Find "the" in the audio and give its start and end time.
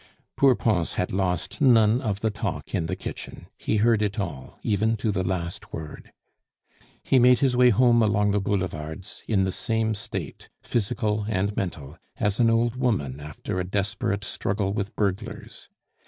2.21-2.31, 2.87-2.95, 5.11-5.23, 8.31-8.41, 9.43-9.51